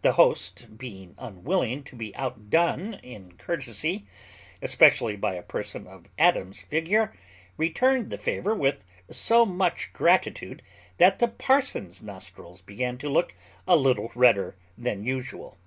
[0.00, 4.06] The host, being unwilling to be outdone in courtesy,
[4.62, 7.12] especially by a person of Adams's figure,
[7.58, 10.62] returned the favour with so much gratitude,
[10.96, 13.34] that the parson's nostrils began to look
[13.68, 15.58] a little redder than usual.